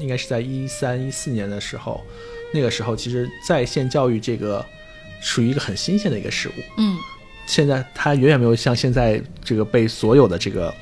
[0.00, 2.00] 应该是在一三一四年的时候，
[2.52, 4.64] 那个时候其实在线教育这个
[5.20, 6.52] 属于一个很新鲜的一个事物。
[6.78, 6.96] 嗯，
[7.46, 10.74] 现在它远远没有像现在这个被所有的这个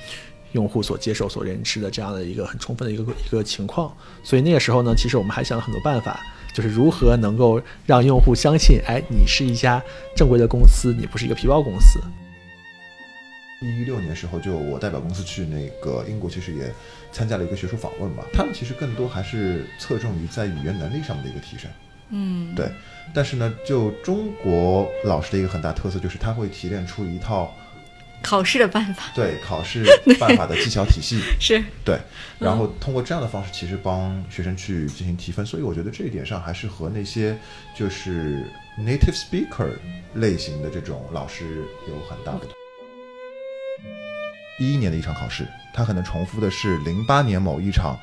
[0.53, 3.95] 用户所接受、所认知的这样的一个很充分的一个一个情况。
[4.23, 6.21] 所以那个时候呢，其实我们还想了很多办法，
[6.55, 9.83] 就是如何能够让用户相信，哎，你是一家
[10.17, 12.01] 正规的公司，你不是一个皮包公司。
[13.63, 16.73] 一六年时候，就我代表公司去那个英国，其实也
[17.13, 18.25] 参加了一个学术访问吧。
[18.33, 21.71] 他们其实更多还是侧重于在语言能力上面的一个提升。
[22.11, 22.71] 嗯，对。
[23.15, 27.55] 但是呢，就中国老师的一个很大特色就是他会提炼出一套
[28.23, 29.85] 考试的办法，对考试
[30.19, 31.99] 办法的技巧体系， 是对。
[32.39, 35.45] 然后通过这样的方式，其实帮学生去进行提分。
[35.45, 37.37] 所以我觉得这一点上还是和那些
[37.77, 38.45] 就是
[38.79, 39.71] native speaker
[40.15, 42.55] 类型的这种老师有很大不同。
[44.59, 47.99] 一一年的一场考试，它可能重复的是零八年某一场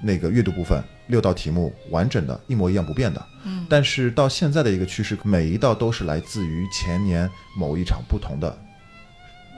[0.00, 3.26] 那个阅读部分六道题目完整的一模一样不变的。
[3.44, 8.56] 嗯，但是到现在的一个趋势，每一道都是来自于前年某一场不同的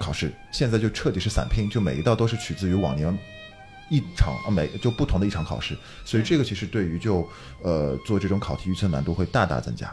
[0.01, 0.33] 考试。
[0.51, 3.19] 现在就彻底是散拼，就每一道都是取自于往年
[3.91, 5.77] 一场啊每就不同的一场考试。
[6.05, 7.29] 所以这个其实对于就
[7.63, 9.93] 呃做这种考题预测难度会大大增加。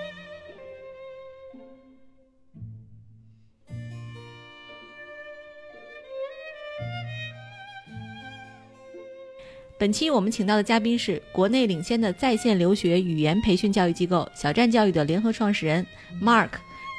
[9.81, 15.83] 本期我们请到的嘉宾是国内领先的在线留学语言培训教育机构小站教育的联合创始人
[16.21, 16.51] Mark，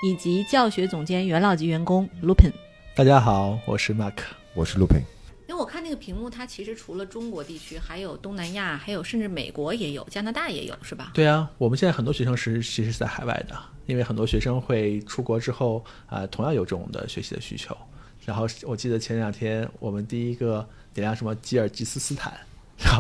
[0.03, 2.51] 以及教学总监元老级员工 Lupin。
[2.97, 4.15] 大家好，我是 Mark。
[4.53, 5.03] 我是 Lupin。
[5.47, 11.13] 因为我看那个屏幕，它其实除了中国地区，还有东南亚，还有甚至美国也有，加拿大也有，是吧？
[11.15, 13.57] 对啊，我们现在很多学生是其实是在海外的，
[13.87, 17.77] 因为很多学生会出国之后啊、同样有这种的学习的需求。
[18.25, 22.33] 然后我记得前两天我们第一个点亮什么吉尔吉斯斯坦，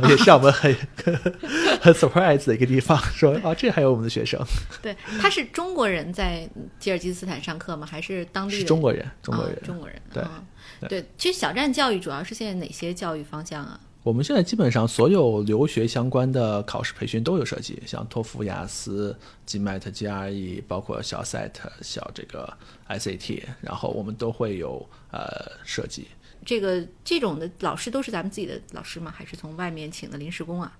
[0.08, 0.74] 也是让我们很
[1.80, 4.40] 很 surprise 的一个地方，说啊这还有我们的学生，
[4.80, 6.48] 对，他是中国人在
[6.78, 7.86] 吉尔吉斯斯坦上课吗？
[7.86, 10.00] 还是当地中国人，中国人，啊中国人。
[10.12, 10.42] 对啊
[10.88, 13.78] 对，其实小站教育主要是现在哪些教育方向啊？
[14.02, 19.16] 我们现在基本上所有留学相关的考试培训都有涉及，像托福、雅思、
[19.46, 22.52] GMAT、GRE，包括小 SAT、小这个
[22.88, 26.08] SAT，然后我们都会有呃设计。
[26.44, 29.12] 这个这种的老师都是咱们自己的老师吗？
[29.14, 30.76] 还是从外面请的临时工啊？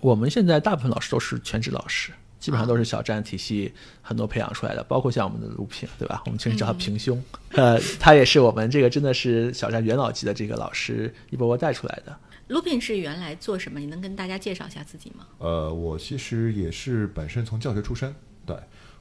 [0.00, 3.72] 我们现在大部分老师都是全职老师，基本上都是小站体系
[4.02, 6.22] 很多培养出来的，包括像我们的卢平，对吧？
[6.26, 7.22] 我们经常叫他平兄，
[7.52, 12.16] 呃，他也是我们这个真的是小站元老级的这个老师一波波带出来的。
[12.48, 13.80] Lupin 是原来做什么？
[13.80, 15.26] 你能跟大家介绍一下自己吗？
[15.38, 18.56] 呃，我其实也是本身从教学出身，对，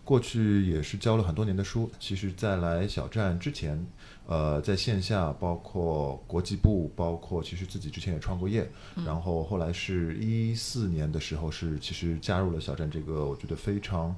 [0.06, 1.92] 过去也是教了很多年的书。
[2.00, 3.86] 其实，在来小站之前，
[4.26, 8.72] 呃，在线下包括国际部，包括其实自己之前也创过业，
[9.06, 14.16] 然后后来是一四年的时候是其实加入了小站这个，我觉得非常，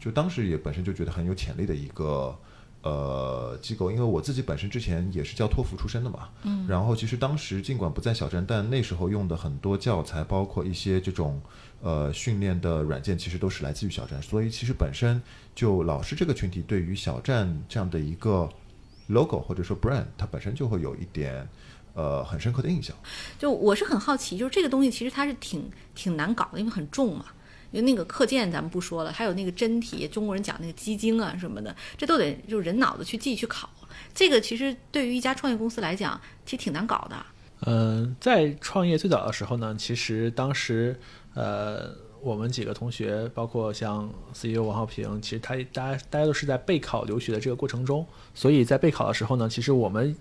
[0.00, 2.36] 就当时也本身就觉得很有潜力的一个。
[2.80, 11.40] 呃，机构，因为我自己本身之前也是教托福出身的嘛，嗯，然后其实当时尽管不在小站，但那时候用的很多教材，包括一些这种
[11.82, 15.20] 呃训练的软件，其实都是来自于小站，所以其实本身
[15.56, 18.48] 就老师这个群体对于小站这样的一个
[19.08, 21.46] logo 或者说 brand，它本身就会有一点
[21.94, 22.94] 呃很深刻的印象。
[23.36, 27.24] 就我是很好奇，就是这个东西其实它是挺挺难搞的，因为很重嘛。
[27.70, 33.68] 因为那个课件咱们不说了，还有那个真题，中国人讲那个基经啊什么的，这都得就是人脑子去记去考。
[34.14, 37.16] 这个其实对于一家创业公司来讲，其实挺难搞的。
[37.66, 40.98] 嗯，在创业最早的时候呢，其实当时
[41.34, 41.92] 呃，
[42.22, 50.16] 我们几个同学，包括像 CEO 王浩平，其实他大家大家都是在备考留学的这个过程中，所以在备考的时候呢，其实我们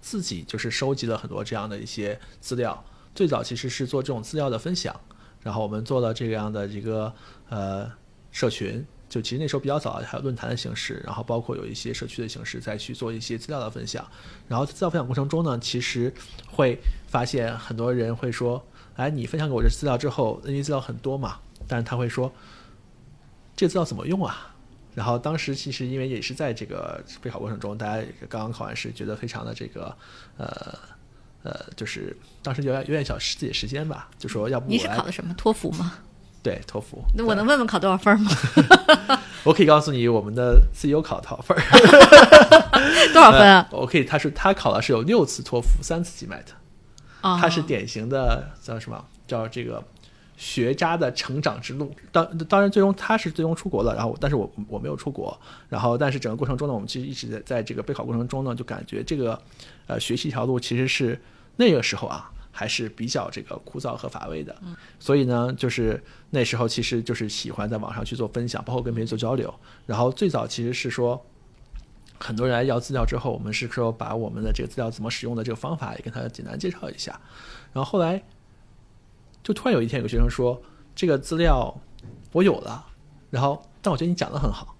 [0.00, 2.84] 自己就是收集了很多这样的一些资料。
[3.14, 4.98] 最早其实是做这种资料的分享，
[5.42, 7.12] 然后我们做了这样的一个
[7.48, 7.90] 呃
[8.30, 8.84] 社群。
[9.08, 14.02] 就其实那时候比较早，还有论坛的形式，然后包括有一些社区的形式，再去做一些资料的分享。
[14.48, 16.10] 然后资料分享过程中呢，其实
[16.50, 16.78] 会
[17.08, 18.64] 发现很多人会说
[18.96, 22.32] ：“哎，你分享给我这资料之后，因为资料很多嘛，但是他会说，
[23.54, 24.54] 这资料怎么用啊？”
[24.96, 29.94] 然后当时其实因为也是在这个备考过程中，大家刚刚考完试，觉得非常的这个
[30.38, 30.78] 呃
[31.42, 35.94] 呃，就是当时有点有点小自己时间吧，就说要不你是考的什么托福吗？
[36.42, 38.30] 对托福，那我能问问考多少分吗？
[39.44, 41.62] 我可以告诉你，我们的 CEO 考了多少分儿？
[43.14, 43.66] 多少分啊？
[43.70, 46.42] 呃我可以，他是他考的是有六次托福，三次 GMAT，
[47.22, 49.04] 哦，他是典型的叫什么？
[49.28, 49.82] 叫这个
[50.42, 51.94] 学渣的成长之路。
[52.10, 59.40] 当当然，最终他是最终出国了，然后但是我我没有出国，然后但是整个过程中呢，我们其实一直在在这个备考过程中呢，就感觉这个
[59.86, 61.20] 呃学习一条路其实是
[61.56, 62.28] 那个时候啊。
[62.54, 64.54] 还是比较这个枯燥和乏味的，
[64.98, 65.98] 所以呢，就是
[66.28, 69.52] 那时候其实就是喜欢在网上去做分享，包括跟别人做交流。
[69.86, 71.18] 然后最早其实是说，
[72.20, 77.18] 很多人来要资料之后，我们是说把我们的这个资料怎么使用的这个方法也跟他简单介绍一下。
[77.72, 78.22] 然后后来
[79.42, 80.60] 就突然有一天，有个学生说
[80.94, 81.74] ：“这个资料
[82.32, 82.86] 我有了，
[83.30, 84.76] 然后但我觉得你讲的很好，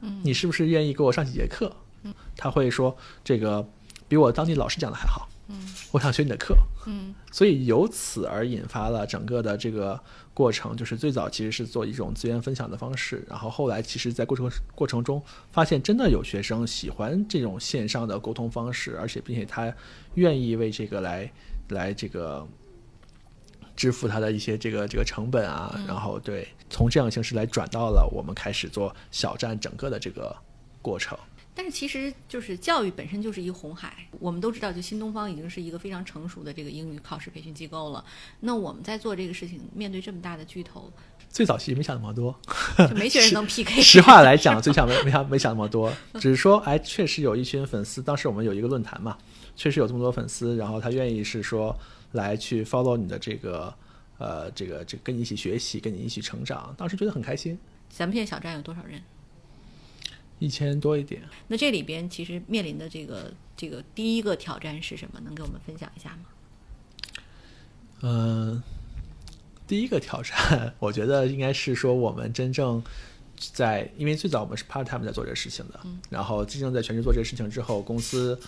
[0.00, 1.72] 嗯，你是不是愿意给我上几节课？”
[2.02, 3.66] 嗯，他会说：“这个
[4.08, 6.56] 比我当地老师讲的还好。”嗯，我想学你的课。
[6.86, 10.00] 嗯，所以由此而引发了整个的这个
[10.32, 19.74] 过程，就是最早其实是做一种资源分享的方式，然后后来其实，在过程过程中发现真的有学生喜欢这种线上的沟通方式，而且并且他
[20.14, 21.30] 愿意为这个来
[21.70, 22.46] 来这个
[23.80, 30.36] 支付他的一些这个这个成本啊，然后对从这样的形式来转到了我们开始做小站整个的这个
[30.82, 31.16] 过程。
[31.54, 38.04] 但是其实就是教育本身就是一个红海，我们都知道，就新东方已经是一个非常成熟的这个英语考试培训机构了。
[38.40, 40.92] 那我们在做这个事情，面对这么大的巨头，
[41.30, 42.38] 最早其实没想那么多，
[42.76, 43.80] 就没觉得能 PK。
[43.80, 45.90] 实话来讲，最想没没想没想那么多，
[46.20, 48.02] 只是说，哎，确实有一群粉丝。
[48.02, 49.16] 当时我们有一个论坛嘛，
[49.56, 51.76] 确实有这么多粉丝，然后他愿意是说
[52.12, 53.74] 来去 follow 你的这个
[54.18, 57.58] 呃这个这个跟你一起学习，跟你一起成长，当时觉得很开心。
[57.88, 59.00] 咱们现在小站有多少人？
[60.38, 65.20] 一千多一点，那这里边其实面临的这个这个第一个挑战是什么？
[65.20, 66.24] 能给我们分享一下吗？
[68.00, 68.62] 嗯、
[69.66, 72.82] 第一个挑战，我觉得应该是说我们真正
[73.36, 75.78] 在，因为最早我们是 part time 在做这个事情的，
[76.08, 78.40] 然后真正在全职做这个事情之后，公司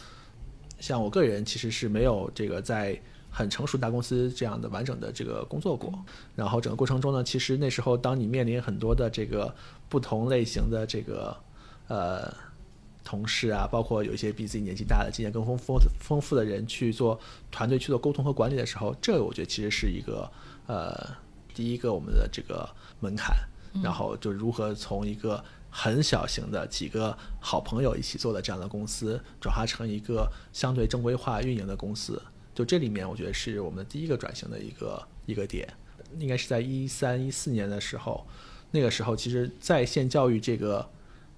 [0.81, 2.99] 像我个人其实是没有这个在
[3.33, 5.91] 很成熟大公司这样的完整的这个工作过，
[6.37, 9.53] 然后整个过程中呢，其实那时候当你面临很多的这个
[9.89, 11.35] 不同类型的这个
[11.89, 12.33] 呃
[13.03, 17.19] 同事啊，包括有一些比自己年纪大的、经验更丰富丰富的人去做
[17.51, 20.31] 团队去做沟通和管理的时候，这我觉得其实是一个
[20.67, 21.11] 呃
[21.55, 22.69] 第一个我们的这个
[23.01, 23.35] 门槛，
[23.83, 32.23] 然后就如何从一个很小型的几个好朋友一起做的这样的公司，转化成一个相对正规化运营的公司，
[32.55, 35.69] 就这里面我觉得是我们第一个转型的一个一个点，
[36.19, 38.27] 应该是在一三一四年的时候，
[38.71, 40.89] 那个时候其实在线教育这个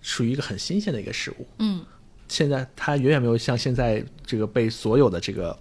[0.01, 1.85] 属于一个很新鲜的一个事物，嗯
[2.27, 5.57] 现在它远远没有像现在这个被所有的这个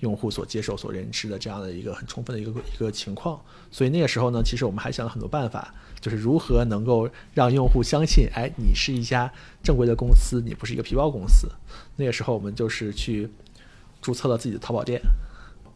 [0.00, 3.38] 用户所接受、所认知的这样的一个很充分的一个一个情况。
[3.70, 9.30] 所以那个时候呢，其实我们还想了很多办法，就是如何能够让用户相信，哎，你是一家
[9.62, 11.46] 正规的公司，你不是一个皮包公司。
[11.96, 13.28] 那个时候我们就是去
[14.00, 15.00] 注册了自己的淘宝店，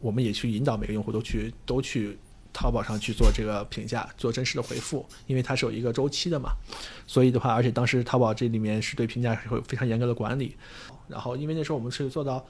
[0.01, 2.19] 我们也去引导每个用户都去都去
[2.53, 6.51] 淘宝上去做这个评价，做真实的回复，因为它是有一个周期的嘛。
[7.07, 10.57] 所以的话，而且当时淘宝这里面是对评价是会有非常严格的管理。
[11.09, 12.45] 然后，因为那时候我们是做到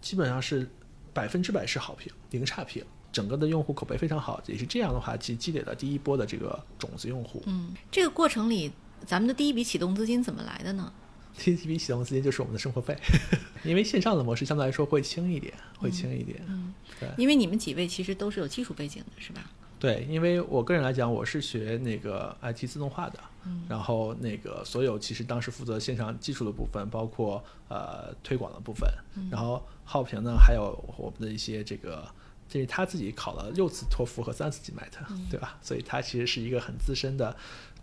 [0.00, 0.68] 基本上是
[1.12, 7.42] 百分之百是好评，零差评，整个的用户口碑非常好，也是这样的话，积积累了第一波的这个种子用户。
[7.46, 8.70] 嗯，这个过程里，
[9.06, 10.92] 咱们的第一笔启动资金怎么来的呢？
[11.36, 12.96] 第一笔启动资金就是我们的生活费，
[13.64, 16.40] 因为线上的模式相对来说会轻一点，会轻一点。
[16.48, 19.50] 嗯对因为你们几位其实都是有技术背景的，是吧？
[19.80, 32.06] 对，因为我个人来讲，我是学那个 IT 自动化的，嗯然后那个所有其实当时负责线上技术的部分，包括呃推广的部分，嗯然后浩平呢，还有我们的一些这个，
[32.48, 34.90] 这是他自己考了六次托福和三次 GMAT，、
[35.28, 35.58] 对嗯吧？
[35.60, 37.36] 所以他其实是一个很资深的，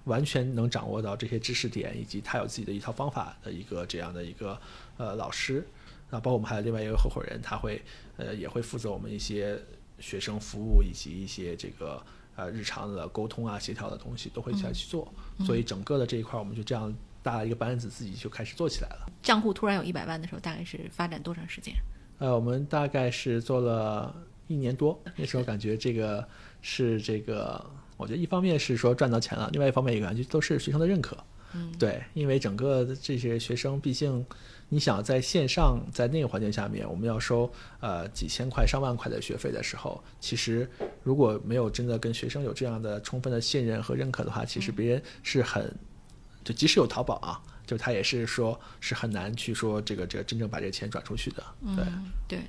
[0.05, 4.59] 完全能掌握到这些知识点，以及他有自己的一套方法的一个这样的一个
[4.97, 5.65] 呃老师。
[6.09, 7.81] 那包括我们还有另外一个合伙人，他会
[8.17, 9.57] 呃也会负责我们一些
[9.99, 12.03] 学生服务以及一些这个
[12.35, 15.11] 呃日常的沟通啊、协调的东西都会起来去做。
[15.45, 16.93] 所以整个的这一块，我们就这样
[17.23, 19.11] 搭了一个班子，自己就开始做起来了。
[19.23, 21.73] 账户突然有一百万的时候，大概是发展多长时间？
[22.17, 24.13] 呃，我们大概是做了
[24.47, 26.27] 一年多，那时候感觉这个
[26.61, 27.63] 是这个，
[28.01, 31.15] 我觉得一方面是说赚到钱了，另外一方面也感觉都是学生的认可。
[31.53, 34.25] 嗯，对，因为整个这些学生，毕竟
[34.69, 40.69] 你想在线上，在那个环境下面，我们要收呃几千块、上万块的学费的时候，其实
[41.03, 45.69] 如果没有真的跟学生有这样的充分的信任和认可的话，其实别人是很，
[46.41, 51.43] 就即使有淘宝啊，就他也是说是很难去说这个这个真正把这个钱转出去的。
[51.75, 52.39] 对嗯，对，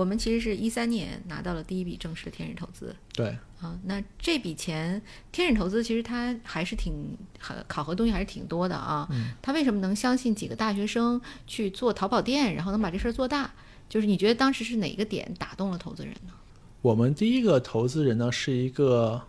[0.00, 3.78] 我们其实是一三年拿到了第一笔正式的天使投资对，啊。
[3.84, 9.06] 那这笔钱，天使投资其实它还是挺很考核东西还是挺多的啊。
[9.10, 13.50] 嗯他为什么能相信几个大学生去做淘宝店，然后能把这事儿做大？
[13.90, 16.32] 就是你觉得当时是哪个点打动了投资人呢？
[16.80, 19.20] 我们第一个投资人呢是一个，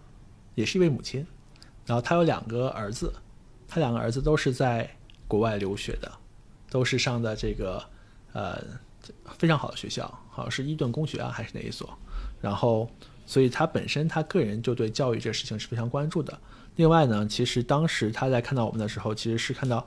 [0.55, 1.27] 也是一位母亲，
[1.85, 3.13] 然后她有两个儿子，
[3.67, 4.89] 她两个儿子都是在
[5.27, 6.09] 国外留学的，
[6.69, 7.83] 都是上的这个
[8.31, 8.63] 呃
[9.37, 11.88] 非常好的学校，好像是伊顿公学啊还是哪一所，
[12.41, 12.89] 然后
[13.27, 16.35] 所以他本身他个人就对教育这事情是非常关注的。
[16.77, 19.85] 另外呢，其实当时他在看到我们的时候，其实是看到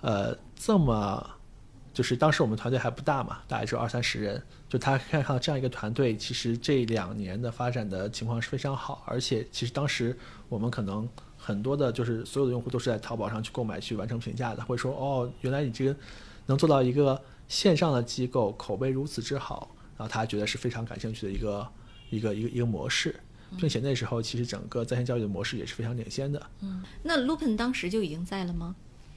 [0.00, 1.30] 呃这么。
[1.94, 4.42] 就是当时我们团队还不大嘛，大概只有二三十人。
[4.66, 10.16] 就他看到这样一个团队，其实这两年的发展的情况是非常好，而且其实当时
[10.48, 15.94] 我们可能很多的，就是所有的用户都是在淘宝上去购买去完成评价的，会说哦，原来你这个
[16.46, 17.20] 能做到一个
[17.52, 21.68] 线上的机构口碑如此之好，然后他觉得是非常感兴趣的一个
[22.08, 23.14] 一个一个一个模式，
[23.58, 26.50] 并且那时候其实整个在线教育的模式也是非常领先的。
[26.62, 28.74] 嗯那 Lupin 当时就已经在了吗？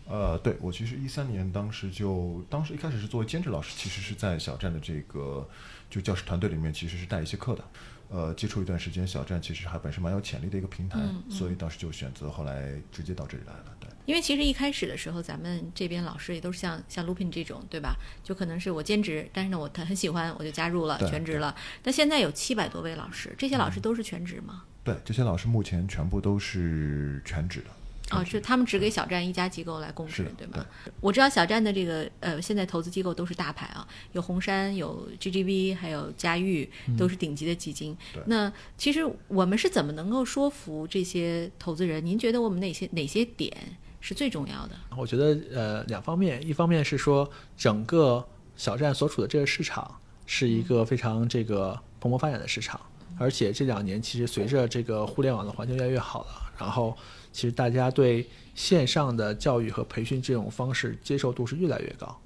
[0.10, 5.48] 呃，对我其实一三年当时就当时一开始是作为兼职老师，其实是在小站的这个
[5.89, 7.63] 就教师团队里面其实是带一些课的。
[8.09, 13.75] 呃，接触一段时间，小站其实还本身蛮有潜力的一个平台，所以当时就选择后来直接到这里来了。
[13.79, 17.95] 对，因为其实一开始的时候，咱们这边老师也都是像像 Lupin 这种，对吧？
[18.24, 21.55] 就可能是我兼职，但是呢，我很很喜欢，我就加入了全职了。
[21.81, 24.63] 但现在有七百多位老师，这些老师都是全职吗？
[24.83, 27.67] 对，这些老师目前全部都是全职的。
[28.12, 30.63] 哦，是他们只给小站一家机构来供职，对吗？
[31.01, 37.97] 我知道小站的这个呃，现在投资机构都是大牌啊，有红杉、有 GGV，还有嘉裕，都是顶级的基金。
[38.13, 42.05] 对那其实我们是怎么能够说服这些投资人？
[42.05, 43.51] 您觉得我们哪些哪些点
[44.00, 44.75] 是最重要的？
[44.95, 48.24] 我觉得呃两方面，一方面是说整个
[48.55, 52.79] 小站所处的这个市场是一个非常这个蓬勃发展的市场，
[53.17, 56.95] 而且这两年其实随着这个互联网的环境越来越好了，然后
[57.36, 58.25] 其实大家对
[58.56, 62.18] 线上的教育和培训这种方式接受度是越来越高。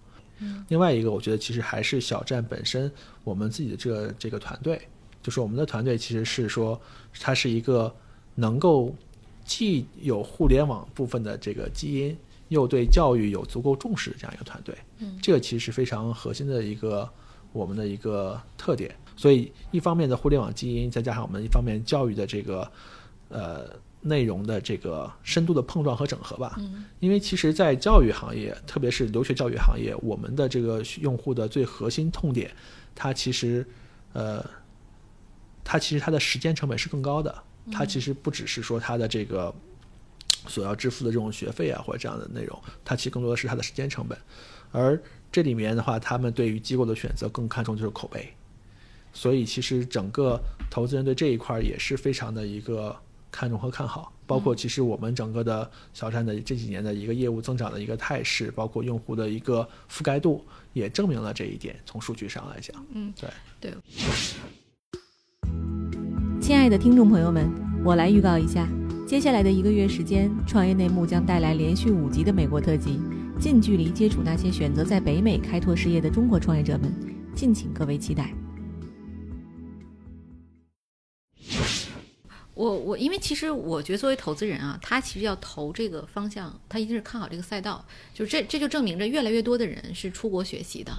[0.68, 2.90] 另外一个，我觉得其实还是小站本身
[3.24, 4.80] 我们自己的这个这个团队，
[5.24, 6.80] 就是我们的团队其实是说
[7.20, 7.92] 它是一个
[8.36, 8.96] 能够
[9.44, 12.16] 既有互联网部分的这个基因，
[12.50, 14.78] 又对教育有足够重视的这样一个团队。
[15.00, 17.10] 嗯，这个其实是非常核心的一个
[17.52, 18.96] 我们的一个特点。
[19.18, 22.72] 所以一方面的互联网基因，再加上我们一方面教育的这个
[23.28, 23.68] 呃
[24.02, 26.56] 内容的这个深度的碰撞和整合吧。
[26.60, 32.52] 嗯因为其实，在教育行业，特别是留学教育行业，我们的这个用户的最核心痛点，
[32.94, 33.66] 它其实
[34.14, 34.46] 呃，
[35.64, 37.44] 它其实它的时间成本是更高的。
[37.72, 39.54] 它其实不只是说它的这个
[40.48, 44.18] 所要支付的这种学费啊，或者这样的内容，它其实更多的是它的时间成本。
[44.72, 45.00] 而
[45.32, 48.34] 这里面的话，他们对于机构的选择更看重就是口碑，
[49.14, 50.40] 所以其实整个
[50.70, 52.96] 投资人对这一块儿也是非常的一个
[53.32, 54.14] 看重和看好。
[54.26, 61.76] 包括其实我们整个的小站的这几年的一个业务增长的一个态势，包括用户的一个覆盖度，也证明了这一点。
[61.84, 63.30] 从数据上来讲，嗯，对。
[63.60, 63.74] 对。
[66.40, 67.50] 亲爱的听众朋友们，
[67.84, 68.68] 我来预告一下，
[69.08, 73.00] 接下来的一个月时间，创业内幕将带来连续五集的美国特辑，
[73.40, 76.94] 近距离接触那些选择在北美开拓事业的中国创业者们，
[77.36, 78.32] 敬请各位期待。
[82.60, 90.92] 我我因为其实我觉得作为投资人啊，他其实要投这个方向，他一定是看好这个赛道，就是这这就证明着越来越多的人是出国学习的，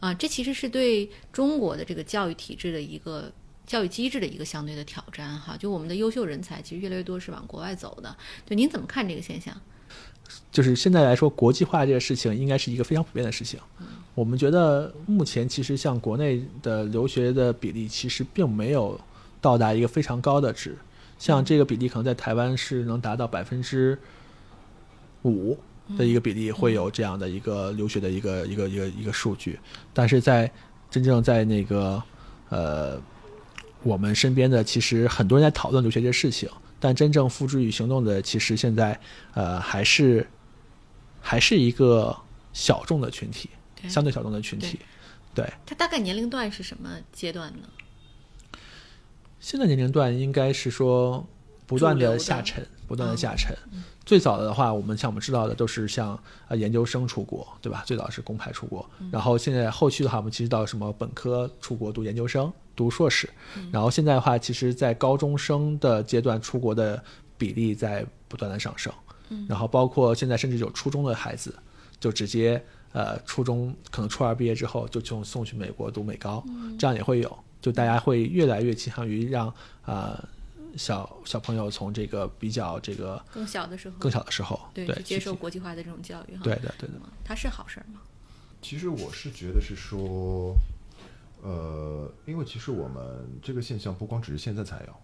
[0.00, 3.32] 啊，这其实是对中国的这个教育体制的一个
[3.66, 5.56] 教育机制的一个相对的挑战哈。
[5.56, 9.58] 就我们的优秀人才其实越来越多是往国外走的，对，您怎么看这个现象？
[10.52, 13.58] 就是现在来说，国际化这个事情应该是一个非常普遍的事情。
[14.14, 19.00] 我们觉得目前其实像国内的留学的比例，其实并没有
[19.40, 20.76] 到达一个非常高的值。
[21.18, 23.98] 像这个比例可能在台湾是能达到百分之
[25.22, 25.58] 五
[25.96, 29.58] 的一个比例，会有这样的一个留学的一个一个一个一个数据。
[29.92, 30.50] 但是在
[30.90, 32.02] 真正在那个
[32.50, 33.00] 呃
[33.82, 36.48] 我们身边的，其实很多人在讨论留学这个事情，
[36.78, 38.98] 但真正付诸于行动的，其实现在
[39.34, 40.26] 呃还是
[41.20, 42.16] 还是一个
[42.52, 44.78] 小众的群体，对相对小众的群体。
[45.34, 47.68] 对，他大概年龄段是什么阶段呢？
[49.40, 51.26] 现在年龄段应该是说
[51.66, 52.18] 不断的的。
[52.18, 53.16] 下沉，不断的嗯。
[53.16, 53.56] 下沉。
[54.04, 56.18] 最早的话，我们像我们知道的都是像
[56.48, 57.82] 呃研究生出国，对吧？
[57.84, 59.10] 最早是公派出国，嗯。
[59.12, 63.68] 然后现在后续的话，我们其实到什么本科出国读研究生、读硕士，嗯。
[63.70, 67.02] 然后现在的话，其实在高中生的阶段出国的
[67.36, 68.90] 比例在不断的上升，
[69.28, 69.44] 嗯。
[69.46, 71.54] 然后包括现在甚至有初中的孩子，
[72.00, 76.42] 就直接呃初中可能初二毕业之后就送送去美国读美高，
[76.78, 80.28] 这样也会有，就大家会越来越倾向于让啊。
[80.76, 88.00] 小小朋友从这个比较这个更小的时候，更小的时候，对接受国际化的这种教育哈，对的，对的，它是好事吗？
[88.62, 90.54] 其实我是觉得是说，
[91.42, 94.94] 呃，因为其实我们这个现象不光只是现在才有，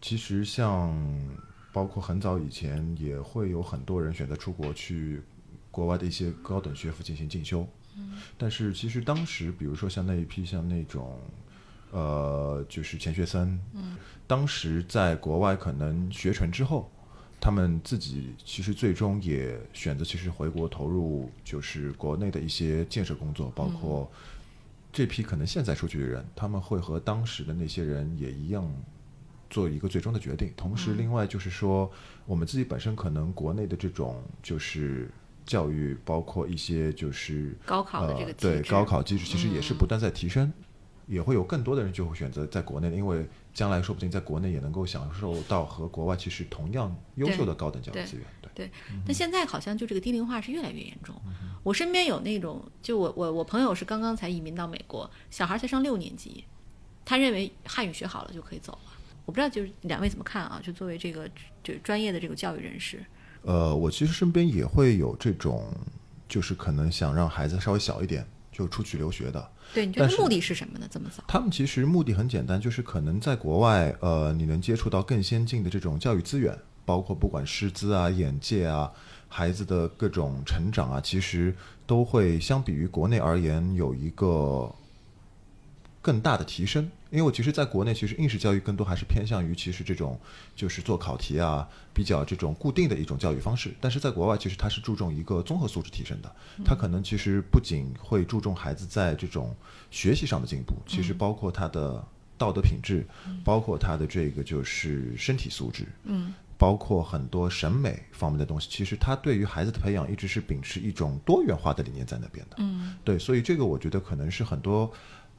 [0.00, 0.94] 其实像
[1.72, 5.22] 包括很早以前也会有很多人选择出国去
[5.70, 11.18] 国外的一些高等学府进行进修，嗯，但是其实当时比如说像那一批像那种。
[11.90, 16.90] 呃，就是钱学森，嗯，当时在国外可能学成之后，
[17.40, 24.10] 他们自己其实最终也选择其实回国投入，就是国内的一些建设工作，包括
[24.92, 28.68] 这批可能现在出去的人，他们会和当时的那些人也一样
[29.48, 30.52] 做一个最终的决定。
[30.56, 31.90] 同时，另外就是说，
[32.26, 35.10] 我们自己本身可能国内的这种就是
[35.46, 40.52] 教育，包括一些就是高考的这个对高考机制，其实也是不断在提升。
[41.08, 48.26] 也会有更多的人就会选择在国内，因为将来说不定在国内也能够享受到和国外其实同样优秀的高等教育资源。
[48.42, 48.70] 对，对。
[49.06, 51.14] 但现在好像就这个低龄化是越来越严重。
[51.62, 56.44] 我身边有那种，就我我我朋友是刚刚才移民到美国，小孩才上六年级，
[57.04, 58.78] 他认为汉语学好了就可以走了。
[59.24, 60.60] 我不知道就是两位怎么看啊？
[60.62, 61.28] 就作为这个
[61.62, 63.02] 就专业的这个教育人士。
[63.42, 65.72] 呃，我其实身边也会有这种，
[66.28, 68.26] 就是可能想让孩子稍微小一点
[68.58, 69.50] 就出去留学的。
[69.72, 70.88] 对，你觉得目的是什么呢？
[70.90, 71.22] 这么早？
[71.28, 78.92] 他们其实目的很简单，就是可能在国外，呃，你能接触到更先进的这种教育资源，包括不管师资啊、眼界啊、
[79.28, 81.54] 孩子的各种成长啊，其实
[81.86, 84.74] 都会相比于国内而言有一个。
[86.00, 90.20] 更大的提升，因为我其实在国内，其实应试教育更多还是偏向于其实这种
[90.54, 93.74] 就是做考题啊，比较这种固定的一种教育方式。
[93.80, 96.30] 但是在国外，其实它是注重一个综合素质提升的，
[96.66, 99.56] 它可能其实不仅会注重孩子在这种
[99.90, 102.04] 学习上的进步，其实包括他的
[102.36, 103.06] 道德品质，
[103.42, 108.68] 包括他的这个就是身体素质，嗯，包括很多审美方面的东西。
[108.70, 114.92] 其实他对于孩子的培养一直是秉持一种多元化的理念在那边的，嗯，对，所以这个我觉得可能是很多。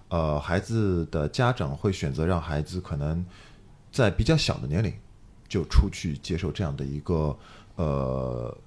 [0.10, 3.26] 呃，孩子的家长会选择让孩子可能
[3.91, 4.93] 在比较小的年龄
[5.48, 7.38] 就出去接受这样的一个
[7.76, 8.58] 呃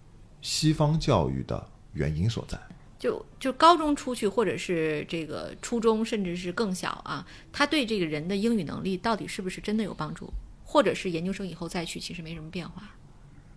[0.41, 2.59] 西方教育的原因所在。
[2.99, 10.33] 就就高中出去，或者是这个初中，甚至是更小啊，他对这个人的英语能力到底是不是真的有帮助？
[10.65, 12.89] 或者是研究生以后再去，其实没什么变化。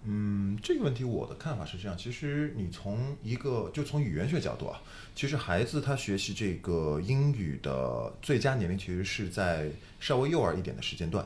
[0.08, 1.98] 嗯，这个问题我的看法是这样。
[1.98, 4.80] 其实你从一个就从语言学角度啊，
[5.16, 11.26] 其实孩子他学习这个英语的最佳年龄其实是在稍微幼儿一点的时间段。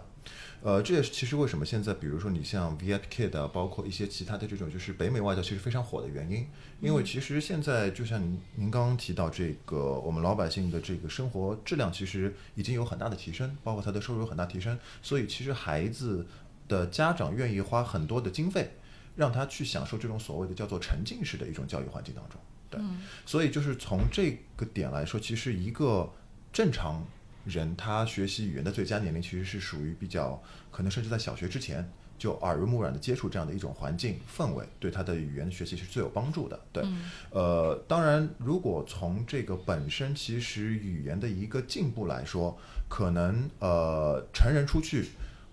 [0.62, 6.46] 呃，这也是其实为什么现在比如说你像 VIP Kid，包括一些其他的这种就是北美外教其实非常火的原因。
[6.80, 16.26] 因为其实现在就像您您刚刚提到这个我们老百姓的这个生活质量其实已经有很大的提升，包括他的收入有很大提升，所以其实孩子。
[16.70, 18.72] 的家长愿意花很多的经费，
[19.18, 22.40] 让他去享受这种所谓的叫做沉浸式的一种教育环境当中。
[22.70, 22.80] 对，
[23.26, 26.10] 所以就是从这个点来说，其实一个
[26.54, 27.04] 正常
[27.44, 36.60] 人他学习语言的最佳年龄，其实是属于比较可能甚至在小学之前就耳濡目染的接触这样的一种环境氛围，对他的语言学习是最有帮助的。
[36.72, 36.84] 对，
[37.32, 42.56] 呃，当然，如果从这个本身其实语言的一个进步来说，
[42.88, 45.10] 可能呃成人出去。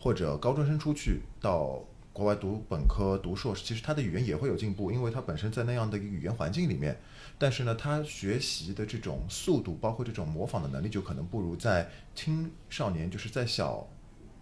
[0.06, 6.96] 或者高中生出去到国外读本科、读硕士，其实他的语言也会有进步，因为他本身在那样的一个语言环境里面。
[7.36, 13.84] 但是呢，他学习的这种速度，包括这种模仿的能力，就可能不如在青少年，就是在小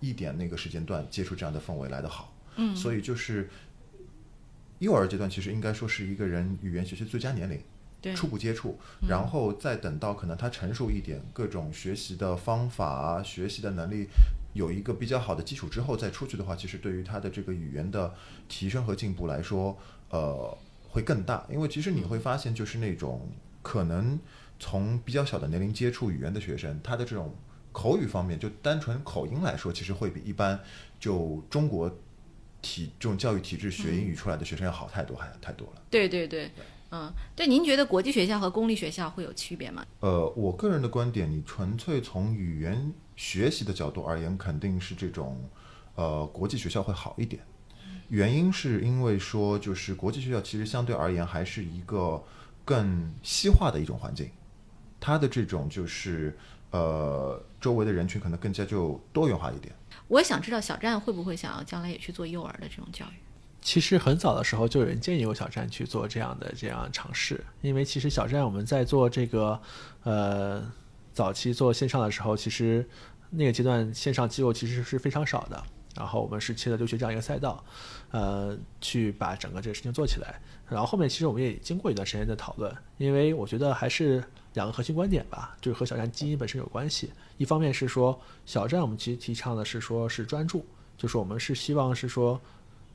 [0.00, 2.34] 一点那个时间段接触这样的氛围来得好。
[2.56, 3.48] 嗯，所以就是
[4.80, 7.58] 幼儿阶段，其实应该说是一个人语言学习最佳年龄。
[8.02, 14.08] 对，初步接触，然后再等到可能他成熟一点，各种学习的方法啊，学习的能力。
[14.54, 18.14] 有一个比较好的基础之后再出去的话，其实对于他的这个语言的
[18.48, 19.76] 提升和进步来说，
[20.08, 20.56] 呃，
[20.88, 21.46] 会更大。
[21.50, 23.28] 因为其实你会发现，就是那种
[23.62, 24.18] 可能
[24.58, 27.34] 从比较小的年龄接触语言的学生，他的这种
[27.72, 30.58] 口语方面，就单纯口音来说，其实会比一般
[30.98, 31.90] 就中国
[32.62, 35.82] 体这种教育体制学英语出来的学生要好太多，还太多了。
[35.90, 36.50] 对对对。
[36.96, 39.84] 嗯，对，您觉得国际学校和公立学校会有区别吗？
[39.98, 45.38] 呃，我个人的观点，你纯粹从语言学习的角度而言，肯定是这种，
[45.94, 47.42] 呃，国际学校会好一点。
[48.08, 52.22] 原因是因为说，就是国际学校其实相对而言还是一个
[52.64, 54.30] 更西化的一种环境，
[55.00, 56.36] 它的这种就是
[56.70, 59.74] 呃，周围的人群可能更加就多元化一点。
[60.08, 63.14] 我想知道小站会不会想要将来也去做幼儿的这种教育？
[63.62, 69.58] 其实很早的时候就有人建议过小站去做这样的这样尝试，因为其实小站我们在做这个
[70.02, 70.70] 呃
[71.14, 72.86] 早期做线上的时候，其实
[73.30, 75.64] 那个阶段线上机构其实是非常少的。
[75.96, 77.64] 然后我们是切了留学这样一个赛道，
[78.10, 80.40] 呃，去把整个这个事情做起来。
[80.68, 84.22] 然后后面其实我们也经过一段时间的讨论，因为我觉得还是
[84.54, 87.10] 两个核心观点吧，就是和小站基因本身有关系。
[87.38, 90.66] 一方面是说小站我们其实提倡的是说是专注，
[90.98, 92.38] 就是我们是希望是说。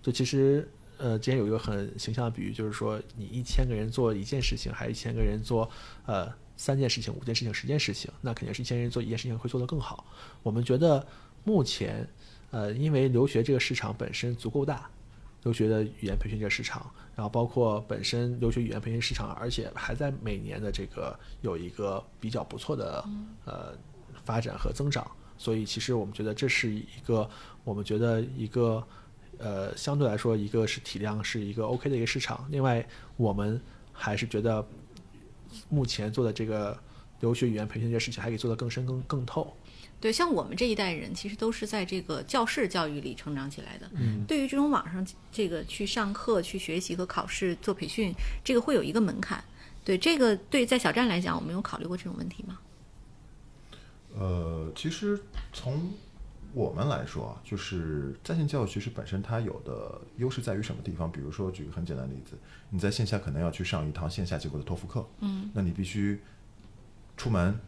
[0.01, 0.65] 就其实，
[0.97, 5.69] 呃，之前有一个很形象的比喻，就是说，你一千个人做一件事情，还是一千个人做
[6.05, 10.05] 呃三件事情、五件事情、十件事情，那肯定是一千人做一件事情会做得更好。
[10.43, 11.07] 我们觉得
[11.45, 12.05] 目前，
[12.51, 14.89] 呃，因为留学这个市场本身足够大，
[15.43, 23.05] 留学的语言培训这个市场，然后包括本身留学语言培训市场，而且还在每年的这个有一个比较不错的
[23.45, 23.73] 呃
[24.25, 27.29] 发展和增长，所以其实我们觉得这是一个
[27.63, 28.85] 我们觉得一个。
[29.41, 33.57] 呃，相对来说，一个是体量是一个 OK 的一个市场，另外我们
[33.93, 34.67] 还是觉得
[35.69, 36.77] 目前做的这个
[37.19, 39.55] 留学语言培训这件事情还可以做得更深、更更透。
[40.01, 43.89] 对，像我们这一代人，其实都是在这个教室教育里成长起来的。
[43.95, 49.43] 嗯，对于这种网上这个去上课、去学习和考试做培训，这个会有一个门槛。
[49.83, 52.59] 对这个，对在小站来讲，我们有考虑过这种问题吗？
[54.15, 55.91] 呃，其实从
[56.53, 61.12] 我们来说啊，就是在线教育其实本身它有的优势在于什么地方？
[61.12, 62.38] 比如说，举个很简单的例子，
[62.69, 66.19] 你在线下可能要去上一堂线下结构的托福课，嗯，那你必须
[67.15, 67.59] 出门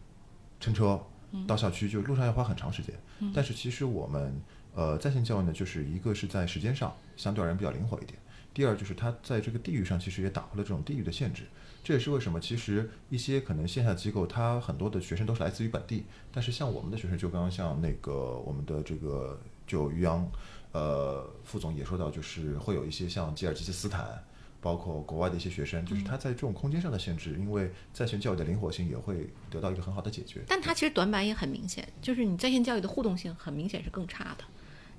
[0.60, 1.00] 乘车
[1.48, 2.96] 到校区，就路上要花很长时间。
[3.34, 4.42] 但是其实我们
[4.74, 8.18] 呃在线教育呢，就是一个是在时间上相对而言比较灵活一点，
[8.52, 11.44] 第二就是它在这个地域上其实也打破了这种地域的限制。
[11.84, 20.30] 这也是为什么，其实一些可能线下机构，它很多的学生都是来自于本地，但是像我们的学生，就刚刚像那个我们的这个就于洋，
[20.74, 24.24] 呃，副总也说到，就是会有一些像吉尔吉斯斯坦，
[24.62, 30.42] 包括国外的一些学生，就是他在这种空间上的限制，因为在线教育的灵活性也会得到一个很好的解决。
[30.48, 34.44] 但它其实短板也很明显，就是你在线教育的互动性很明显是更差的。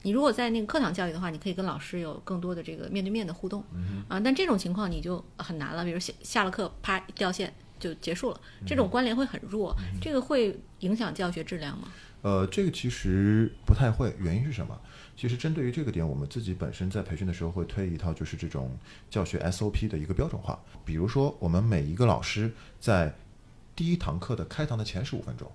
[0.02, 3.64] 你如果在那个课堂教育的话，你可以跟老师有更多的这个面对面的互动，
[4.08, 5.84] 啊，但这种情况你就很难了。
[5.84, 11.88] 比如下下了课，啪掉线就结束了，这种关联会很弱，这个会影响教学质量吗？
[12.22, 14.76] 呃，这个其实不太会，原因是什么？
[15.16, 18.76] 其实针对于这个点，我们自己本身在培训的时候会推一套就是这种
[19.08, 20.60] 教学 SOP 的一个标准化。
[20.84, 23.14] 比如说，我们每一个老师在
[23.76, 25.50] 第一堂课的开堂的前十五分钟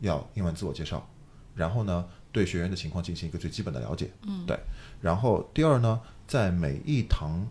[0.00, 1.08] 要英文自我介绍，
[1.54, 2.06] 然后呢。
[2.38, 4.56] 对学员的情况进行一个最基本的了解，嗯，对。
[5.00, 7.44] 然后第二呢，在每一堂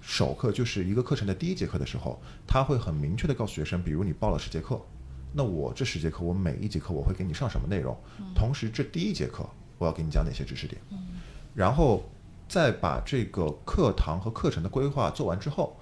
[0.00, 4.80] 首课，就是一个课程的第一节课的时候，他会很明确的告诉学生，比如你报了十节课，
[5.32, 7.96] 那我这十节课，我每一节课我会给你上什么内容，
[8.34, 10.82] 同时这第一节课我要给你讲哪些知识点，
[11.54, 12.02] 然后
[12.48, 15.76] 再把这个课堂和课程的规划做完之后，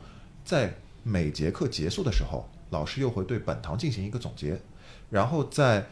[0.45, 4.61] 在每节课结束的时候，老师又会对本堂进行一个总结，
[5.09, 5.87] 然后在。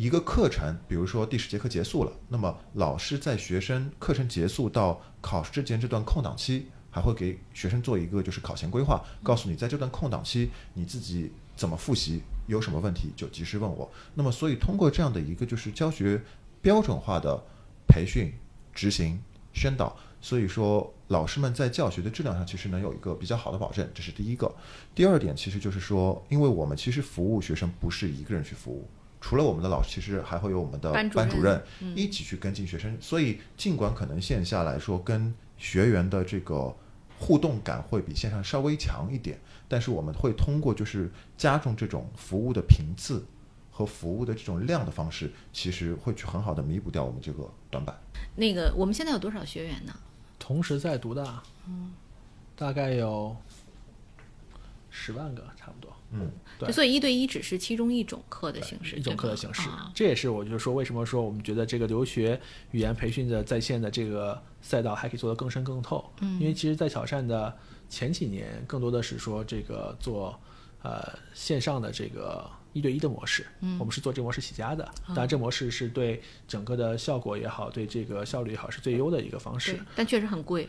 [0.00, 13.92] 一个课程，比如说第十节课结束了，那么老师在学生课程结束到考试之前这段空档期，还会给学生做一个就是考前规划，告诉你在这段空档期你自己怎么复习，有什么问题就及时问我。
[14.14, 16.18] 那么，所以通过这样的一个就是教学
[16.62, 17.38] 标准化的
[17.86, 18.32] 培训、
[18.72, 19.20] 执行、
[19.52, 24.50] 宣导，所以说老师们在教学的质量上其实能有一个比较好的保证，这是第一个。
[24.94, 28.88] 第二点其实就是说，因为我们其实服务学生不是一个人去服务。
[29.20, 31.62] 除了我们的老师，其实还会有我们的班主任
[31.94, 32.96] 一起去跟进学生。
[33.00, 36.74] 所以，尽管可能线下来说跟学员的这个
[37.18, 43.22] 互动感会比线上稍微强一点，但是我们会通过就是加重这种服务的频次
[43.70, 47.94] 和服务的这种量的方式，其实会去很好的弥补掉我们这个短板。
[48.36, 49.94] 那个，我们现在有多少学员呢？
[50.38, 51.92] 同时在读的，嗯，
[52.56, 53.36] 大概有
[54.88, 55.94] 十万个，差不多。
[56.12, 59.68] 嗯，对，所以一对一只是其中一种课的形式，一种课的形式。
[59.94, 62.40] 这也是我就是说，为什么说我们觉得这个留学
[62.72, 66.12] 语言培训的在线的这个赛道还可以做得更深更透。
[66.20, 67.56] 嗯，因为其实，在小善的
[67.88, 70.38] 前几年，更多的是说这个做
[70.82, 73.46] 呃线上的这个一对一的模式。
[73.60, 79.78] 嗯，我们是做这模式起家的，当然这模式是对整个的效果也好，对这个效率也好，是最优的一个方式。
[79.94, 80.68] 但确实很贵。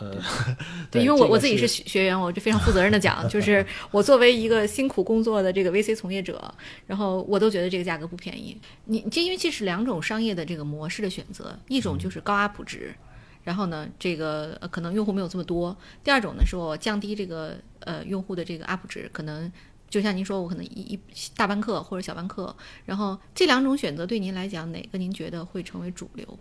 [0.00, 0.14] 呃，
[0.90, 6.54] 对，因为我我自己是学员，我就非常负责任的讲，就是 我作为一个辛苦工作的这个 VC 从业者，
[6.86, 8.56] 然后我都觉得这个价格不便宜。
[8.84, 12.94] 你这因为这是两种商业的这个模式的选择，一种就是高 UP 值，
[13.42, 19.50] 然后呢，这个可能用户没有这么多；第二种呢，是我降低这个呃用户的这个 UP 值，可能
[19.90, 21.00] 就像您说，我可能一一
[21.36, 26.38] 大班课或者小班课，然后这两种选择对您来讲，哪个您觉得会成为主流？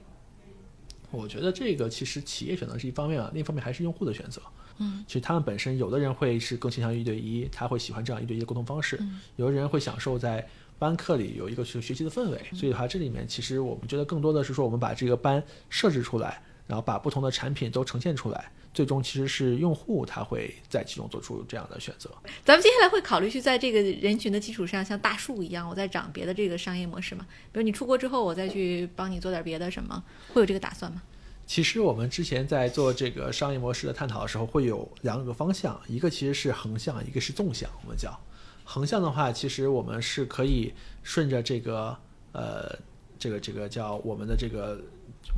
[1.18, 4.40] 我觉得这个其实企业选择是一方面啊，另一方面还是用户的选择。
[4.78, 8.96] 嗯，其实他们本身有的人会是更倾向于一对一，他会喜欢这样一对一的沟通方式；
[9.36, 12.40] 有的人会享受在班课里有一个学学习的氛围。
[12.54, 22.10] 所以的话，这里面其实我们觉得更多的是说，我们把这个班设置出来，然后把不同的产品都呈现出来，最终其实是用户他会在其中做出这样的选择。
[22.46, 27.26] 咱们接下来会考虑去在这个人群的基础上，像大树一样，我再长别的这个商业模式吗？
[27.52, 30.04] 比如你出国之后，我再去帮你做点别的什么，
[30.34, 31.02] 会有这个打算吗？
[31.46, 37.70] 其实我们之前在做这个商业模式的探讨的时候，会有两个方向，一个其实是横向，一个是纵向。
[37.84, 38.20] 我们叫
[38.66, 41.98] 横向的话，其实我们是可以顺着这个
[42.34, 42.78] 呃
[43.18, 44.78] 这个这个叫我们的这个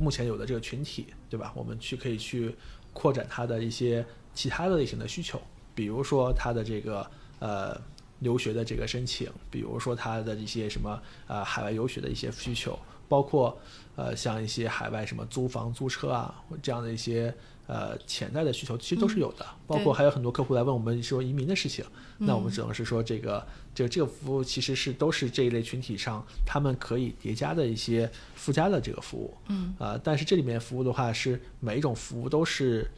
[0.00, 1.52] 目前有的这个群体，对吧？
[1.54, 2.56] 我们去可以去
[3.00, 5.40] 扩展它的一些其他的类型的需求，
[5.74, 7.80] 比如说它的这个呃
[8.18, 12.78] 留学的这个申请，比如说它的一些什么呃海外游学的一些需求。
[13.10, 13.58] 包括，
[13.96, 16.32] 呃，像一些海外什么租房、租车啊，
[16.62, 17.34] 这样的一些
[17.70, 19.46] 呃潜在的需求，其实都是有的。
[19.68, 21.84] 包括还有很多客户来问我们说移民的事情，
[22.18, 29.32] 那我们只能是说这个，这个这个服务其实是都是这一类群体上他们可以叠加的一些附加的这个服务。
[29.46, 29.72] 嗯。
[29.78, 32.90] 啊，但是这里面服务的话是每一种服务都是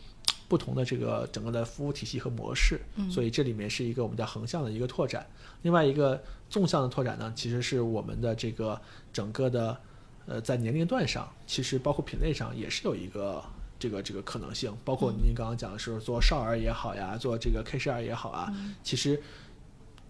[0.48, 2.80] 不同的这个整个的服务体系和模式，
[3.10, 5.26] 所以这里面是一个我们叫横向的一个拓展。
[5.60, 8.80] 另外一个纵向的拓展呢，其实是我们的这个
[9.12, 9.78] 整个的。
[10.24, 13.42] 呃，在年龄段上，其实包括品类上也是有一个
[13.82, 14.72] 这个这个可能性。
[14.84, 19.20] 包括您刚刚讲的是做少儿也好呀，做这个 K 十二也好啊，其实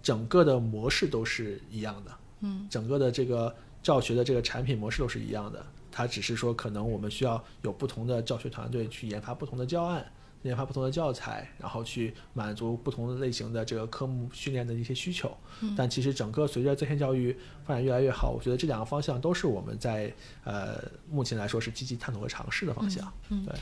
[0.02, 2.10] 整个的模式都是一样的。
[2.40, 10.04] 嗯，整个的这个教学的这个产品模式都是一样的，它只是说可能我们需要有不同的教学团队去研发不同的教案。
[10.42, 15.30] 研发不同的教材，然后去满足不同的类型的这个科目训练的一些需求。
[15.76, 20.12] 但其实整个随着在线教育发展越来越好，我觉得这两个方向都是我们在
[20.44, 23.12] 呃目前来说是积极探索和尝试的方向。
[23.28, 23.54] 对。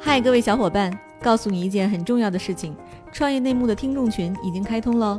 [0.00, 2.74] 嗨，各位小伙伴，告诉你一件很重要的事情：
[3.12, 5.18] 创业内幕的听众群已经开通喽。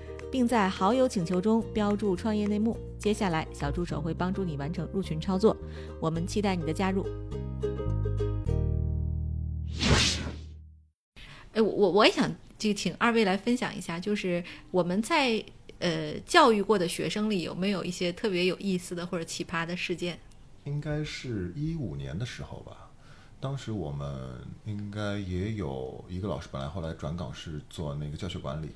[0.31, 2.77] 并在好友请求中标注“创业内幕”。
[2.97, 5.55] 接下来，小助手会帮助你完成入群操作。
[5.99, 7.05] 我们期待你的加入。
[11.51, 14.41] 哎，我我我也想就请二位来分享一下，就是
[14.71, 15.43] 我们在
[15.79, 20.17] 呃教育过的学生里，有没有一些特别有意思的或者奇葩的事件？
[20.63, 22.89] 应该是一五年的时候吧，
[23.41, 28.69] 当时我们应该也有一个老师，本来后来转岗是做那个教学管理。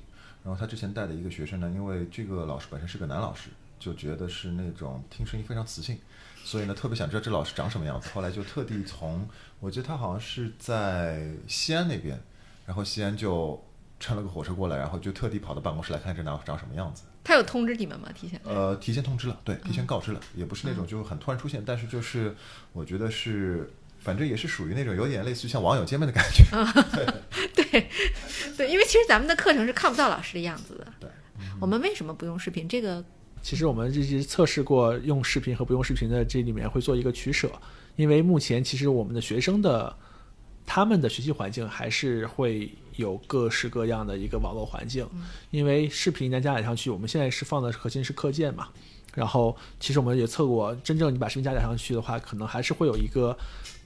[0.46, 5.98] 然后他之前带的一个学生呢，因为这个老师本身是个男老师，就觉得是那种听声音非常磁性，
[6.44, 8.08] 所以呢特别想知道这老师长什么样子。
[8.14, 9.28] 后来就特地从，
[9.58, 12.16] 我记得他好像是在西安那边，
[12.64, 13.60] 然后西安就
[13.98, 17.02] 乘了个火车过来，然后就特地跑到办公室来看这男老师长什么样子。
[17.24, 18.08] 他有通知你们吗？
[18.14, 18.40] 提前？
[18.44, 22.32] 呃，提前通知了，对，提前告知了，也不是那种就很突然出现，但是就是
[22.72, 23.68] 我觉得是。
[23.98, 26.44] 反正也是属于那种有点类似于像网友见面的感觉。
[27.80, 27.88] 对，
[28.56, 30.86] 对，因为其实咱们的课程是看不到老师的样子的。
[31.00, 31.10] 对，
[31.60, 32.68] 我们为什么不用视频？
[32.68, 33.04] 这个
[33.42, 37.50] 其实我们这些测试过用视频和不用视频的，这里面会做一个取舍。
[37.96, 39.96] 因为目前其实我们的学生的
[40.66, 45.08] 他们的学习环境还是会有各式各样的一个网络环境。
[45.50, 48.68] 因为视频加载上去，我们现在是放的核心是课件嘛。
[49.14, 53.36] 然后其实我们也测过，真正你把视频加载上去的话，可能还是会有一个。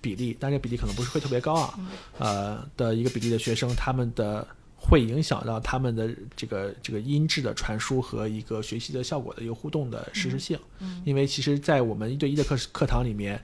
[0.01, 1.79] 比例，但这比例可能不是会特别高啊，
[2.19, 10.59] 呃的一个比例的学生，他们的会影响到他们的这个这个音质的传输和一个学习的效果的一个互动的实时性。
[11.05, 13.39] 因为其实，在我们一对一的课课堂里面，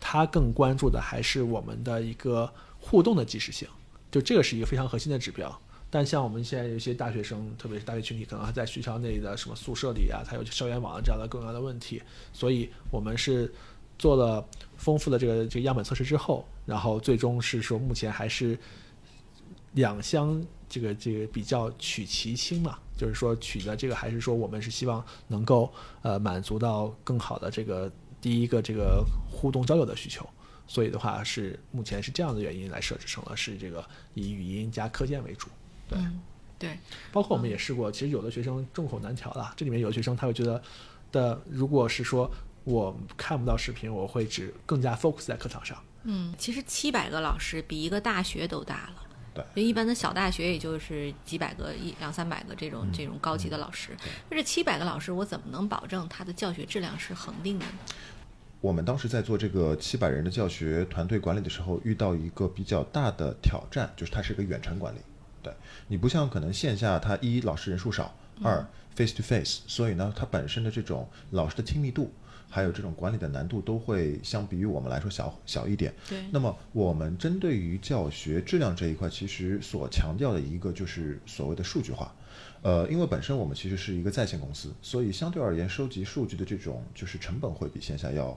[0.00, 3.68] 他更关注的还是我们的一个互动的即时性，
[4.10, 5.60] 就这个是一个非常核心的指标。
[5.90, 13.52] 但像我们现在有些大学生，特别是大学群体，可能还在学校内的什么宿舍里啊，他有校园网这样的各种各样的问题，所以我们是。
[13.98, 18.56] 做了丰富的这个这个样本测试之后，然后最终是说目前还是
[19.72, 30.24] 两相这个这个比较取其轻嘛，就是说取的这个还是说我们是希望能够呃满足到更好的这个第一个这个互动交流的需求，
[30.66, 33.84] 所以的话是目前是这样的原因来设置成了是这个
[34.14, 35.48] 以语音加课件为主，
[35.88, 35.98] 对。
[36.58, 36.76] 对，
[37.12, 40.62] 包括我们也试过，其实有的学生众口难调啦，这里面有的学生他会觉得
[41.10, 42.30] 的如果是说。
[42.68, 49.42] 我看不到视频，我会只更加 focus 在课堂上，嗯，其实七百个老师比一个大学都大了。
[49.54, 53.96] 对，一般的小大学也就是几百个、一两三百个这种这种高级的老师。
[54.28, 57.72] 那这七百个老师，我怎么能保证他的教学质量是恒定的呢？
[58.60, 64.98] 我们当时在做这个七百人的教学团队管理的时候，遇到一个比较大的挑战，就是它是一个远程管理。
[65.42, 65.50] 对
[65.86, 72.12] 你不像可能线下，它一老师人数少，二 face to face，所以呢，它本身的这种老师的亲密度。
[72.50, 75.92] 还有这种管理的难度都会相比于我们来说小小一点。
[76.08, 76.18] 对。
[76.30, 82.14] 那么我们针对于教学质量这一块，其实所强调的一个就是所谓的数据化。
[82.62, 88.36] 呃，因为本身我们其实是一个在线公司，所以相对而言收集数据的这种就是成本会比线下要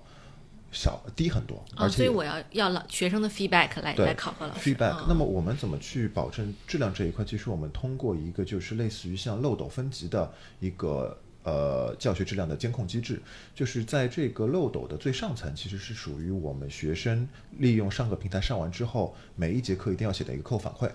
[0.72, 1.64] 小低很多。
[1.76, 4.76] 啊，所以我要要老学生的 feedback 来来考核老师。
[4.76, 5.06] feedback。
[5.08, 7.26] 那么我们怎么去保证质量这一块？
[7.26, 11.18] 其实我们通过一个就是类似于像漏斗分级的一个。
[11.44, 13.20] 呃，教学质量的监控机制，
[13.56, 17.28] 就是在这个漏斗的最上层，其实是属于我们学生
[17.58, 20.92] 利用上课平台上完之后，每一节课一定要写的一个课后反馈。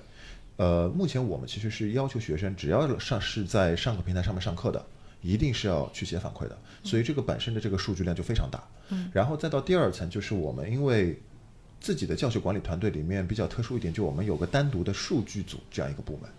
[0.57, 4.87] 呃，目前我们其实是要求学生，只要上是在上课平台上面上课的，
[5.21, 6.57] 一定是要去写反馈的。
[6.85, 8.63] 所以这个本身的这个数据量就非常大。
[8.91, 9.11] 嗯。
[9.13, 11.21] 然后再到第二层，就是我们因为
[11.81, 16.31] 自己的教学管理团队里面比较特殊一点，就我们有个单独的数据组这样一个部门。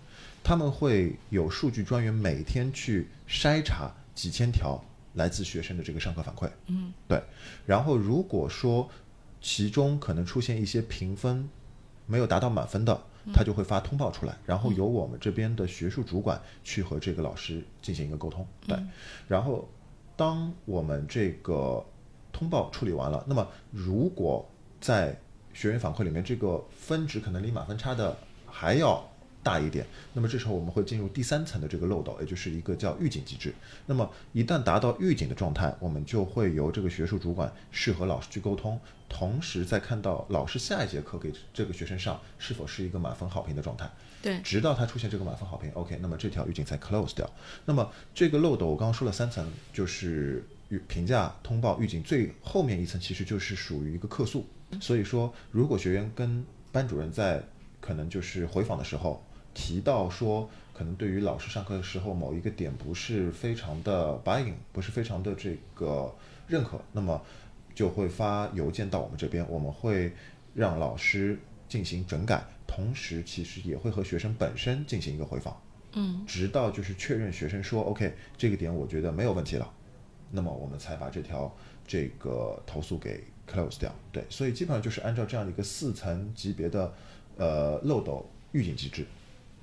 [0.47, 4.81] 他们会有数据专员每天去筛查几千条
[5.15, 7.21] 来自学生的这个上课反馈，嗯，对。
[7.65, 8.89] 然后如果说
[9.41, 11.49] 其中可能出现一些评分
[12.05, 12.97] 没有达到满分的，
[13.33, 18.79] 他就会发通报出来，然后由我们这边的学术主管去和这个老师进行一个沟通，对。
[19.27, 19.67] 然后
[20.15, 21.85] 当我们这个
[22.31, 25.13] 通报处理完了，那么如果在
[25.53, 29.05] 学员反馈里面这个分值可能离满分差的还要。
[29.47, 33.53] 大一点，那么这时候我们会进入第三层的这个漏斗，也就是一个叫预警机制。
[33.85, 43.89] 那么一旦达到预警的状态，我们就会由这个学术主管适和老师去沟通，同时再看到老师下一节课给这个学生上是否是一个满分好评的状态。
[44.21, 47.29] 对，直到他出现这个满分好评，OK，那么这条预警才 close 掉。
[47.63, 54.45] 那么这个漏斗我刚刚说了三层，就是预评价、通报、预警，最后面一层其实就是属于一个客诉。
[54.81, 57.41] 所以说，如果学员跟班主任在
[57.79, 59.23] 可能就是回访的时候，
[59.57, 66.13] 提到说，可能对于老师上课的时候某一个点不是非常的 buying，不是非常的这个
[66.47, 67.19] 认可，那么
[67.73, 70.13] 就会发邮件到我们这边，我们会
[70.53, 75.59] 让老师进行整改，同时其实也会和学生本身进行一个回访，
[75.93, 79.67] 嗯，直到就是确认学生说 OK 这个点我觉得没有问题了，
[80.29, 81.51] 那么我们才把这条
[81.87, 83.91] 这个投诉给 close 掉。
[84.11, 86.93] 对，所以基本上就是按照这样的一个四层级别的
[87.37, 89.03] 呃漏斗预警机制。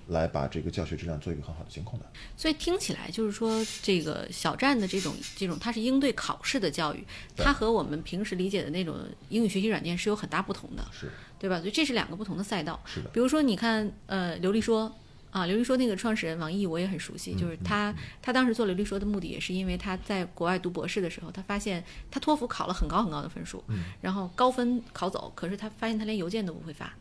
[0.09, 7.03] 来把这个教学质量做一个很好的监控的，所以听起来就是说，这个小站的这种这种，它是应对考试的教育，
[7.37, 8.97] 它和我们平时理解的那种
[9.31, 11.59] 英语学习软件是有很大不同的，是，对吧？
[11.59, 12.79] 所以这是两个不同的赛道。
[12.85, 13.09] 是的。
[13.11, 14.95] 比如说，你看，呃，刘丽说
[15.31, 23.65] 啊，刘丽说那个创始人王毅，我也很熟悉，就是他，他当时做刘丽说的目的也是因为他在国外读博士的时候，他发现他托福考了很高很高的分数，
[24.03, 26.93] 然后高分考走，可是他发现他连邮件都不会发。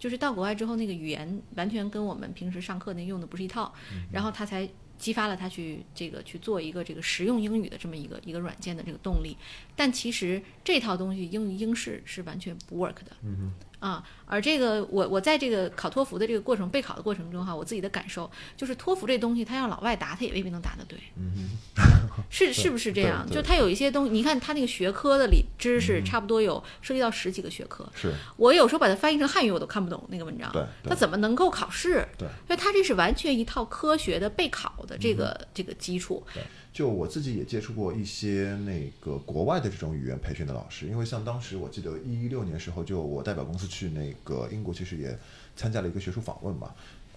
[0.00, 3.72] 就是到国外之后，那个语言完全跟我们平时上课那用的不是一套，
[4.10, 9.36] 然后他才激发了他去这个去做一个这个实用英语的这么一个一个软件的这个动力。
[9.76, 13.12] 但其实这套东西英语英式是完全不 work 的。
[13.22, 20.98] 嗯啊，而这个我我在这个考托福的这个过程备考的过程中哈，我自己的感受就是托福这东西，他要老外答，他也未必能答得对。
[21.16, 21.50] 嗯
[22.28, 23.26] 是是不是这样？
[23.30, 27.88] 就他有一些东西，你看他那个学科的里知识，差不多有涉及到十几个学科。
[27.94, 30.50] 是我有时候把它翻译成汉语，我都看不懂那个文章。
[30.52, 32.06] 对，它怎么能够考试？
[32.18, 36.24] 对，因为他这是完全一套科学的备考的这个这个基础。
[36.34, 36.42] 对。
[36.72, 45.18] 就我自己也接触过一些那个国外的这种语言培训的老师，因为像当时我记得一六年时候，就我代表公司去那个英国，其实也
[45.56, 46.70] 参加了一个学术访问嘛，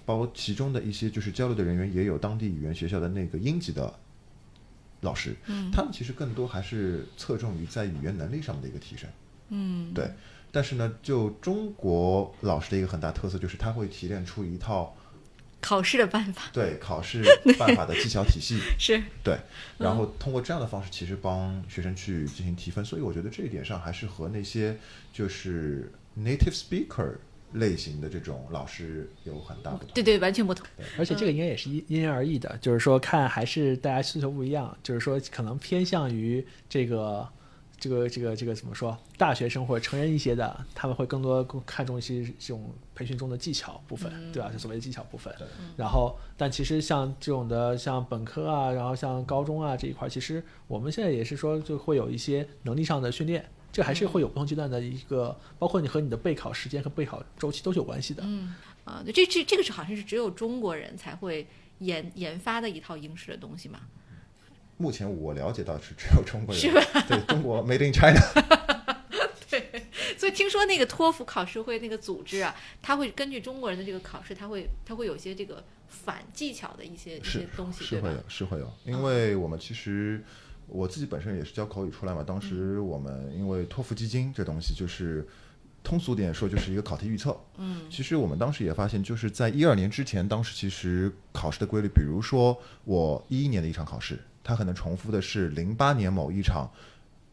[0.05, 3.93] 包括其中的一些就是交流的人员也有当地语言学校的那个英籍的
[5.03, 9.09] 老师，嗯，他们其实更多还是侧重于在语言能力上面的一个提升，
[9.49, 10.11] 嗯，对，
[10.51, 14.95] 但是呢，就中国老师的一个很大特色就是他会提炼出一套。
[15.61, 17.23] 考试的办法，对考试
[17.57, 18.59] 办法的技巧体系。
[18.77, 19.01] 是。
[19.23, 19.39] 对，
[19.77, 24.77] 然后通过这样的方式，其实帮学生去进行提分，所以我觉得这一点上还是和那些
[25.13, 25.89] 就是
[26.19, 27.15] native speaker
[27.53, 29.89] 类型的这种老师有很大不同。
[29.93, 30.65] 对对，完全不同。
[30.97, 37.27] 而且这个应该也是因因人而异的，就是说看还是大家需求不一样，就是说可能偏向于这个。
[37.79, 38.97] 这个这个这个怎么说？
[39.17, 44.49] 大学生或者成人一些的，他们会更多看重一些这种培训中的技巧部分，对吧？
[44.49, 45.35] 就所谓的技巧部分。
[45.75, 53.43] 然后，但其实像这种的，像本科啊，然后像高中啊这一块，其实我们现在也是说，就会有一些能力上的训练，
[53.73, 58.23] 这还是会有不同阶段的一个，包括你和你的备考时间和备考周期都是有关系的。
[58.25, 58.55] 嗯
[58.85, 61.47] 啊，这这这个是好像是只有中国人才会
[61.79, 63.79] 研研发的一套应试的东西嘛？
[64.77, 67.05] 目前我了解到是只有中国人，是吧？
[67.07, 68.19] 对中国 Made in China。
[69.49, 69.85] 对，
[70.17, 80.23] 所以听说那个托福考试会那个组织啊，他会根据中国人的这个考试，他会他会有些这个反技巧的一些一些东西，是会有是会有，因为我们其实
[80.67, 85.27] 我自己本身也是教口语出来嘛，当时我们因为托福基金这东西就是
[85.83, 96.69] 通俗点说就是一个考题预测，嗯，其实我们当时也发现就是在一二年之前，当时其实考试的规律，比如说我一一年的一场考试，它可能重复的是零八年某一场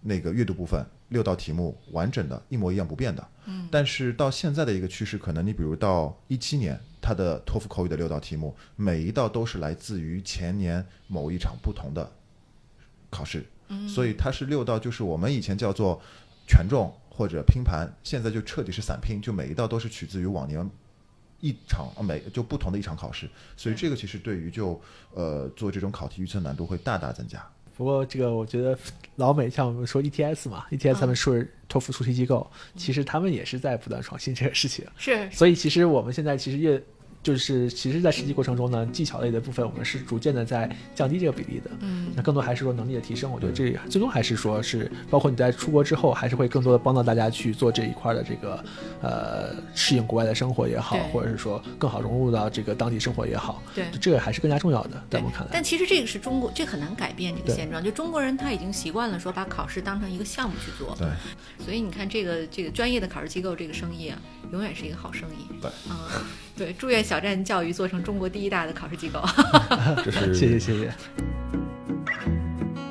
[0.02, 0.84] 那个阅读部分。
[1.10, 3.28] 六道题目完整的，一模一样不变的。
[3.46, 12.08] 嗯，但是到现在的一个趋势，可能你比如到一七年，它的托福口语的六道题目，每一道都是来自于前年某一场不同的
[13.10, 13.44] 考试。
[13.68, 16.00] 嗯，所以它是六道，就是我们以前叫做
[16.48, 20.68] 权重或者拼盘，现在就彻底是散拼，就每一道都是取自于往年
[21.40, 23.30] 一场每就不同的一场考试。
[23.56, 24.80] 所以这个其实对于就
[25.14, 27.44] 呃做这种考题预测难度会大大增加。
[27.76, 28.76] 不过这个我觉得
[29.16, 34.84] 老美像我们说 ETS 嘛，ETS 他们是托福出题机构，其实他们也是在不断创新这个事情。
[34.96, 36.82] 是，所以其实我们现在其实越。
[37.22, 41.70] 就是其实，在实际过程中呢，技巧类的部分，我们是逐渐的在降低这个比例的。
[41.80, 43.30] 嗯，那更多还是说能力的提升。
[43.30, 48.64] 我觉得这最终还是说是，包括你在出国之后，还是会更多的帮到大家去做这一块的这个
[49.02, 53.62] 呃适应国外的生活也好，或者是说更好融入到这个当地生活也好。
[53.74, 55.50] 对，这个还是更加重要的，在我们看来。
[55.52, 57.84] 但其实这个是中国，这很难改变这个现状。
[57.84, 60.96] 就中国人他已经习惯了说把考试当成一个项目去做。
[60.96, 61.06] 对。
[61.62, 64.18] 所以你看，这个这个专业的考试机构这个生意啊，
[64.52, 65.60] 永远是一个好生意。
[65.60, 65.70] 对。
[65.90, 65.96] 嗯。
[66.56, 69.20] 对，祝愿小站教育做成中国第一大的考试机构。
[70.32, 70.92] 谢谢谢谢，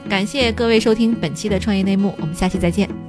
[0.10, 3.09] 感谢各位收听本期的创业内幕，我们下期再见。